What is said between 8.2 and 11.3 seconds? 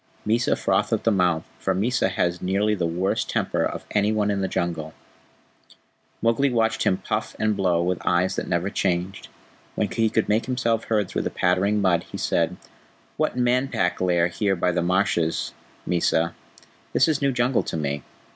that never changed. When he could make himself heard through the